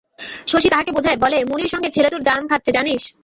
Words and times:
শশী 0.47 0.67
তাহাকে 0.69 0.91
বোঝায়, 0.91 1.17
বলে, 1.17 1.37
মুড়ির 1.45 1.71
সঙ্গে 1.73 1.89
ছেলে 1.89 2.09
তোর 2.09 2.21
জার্ম 2.21 2.45
খাচ্ছে 2.47 2.71
জানিস? 2.71 3.01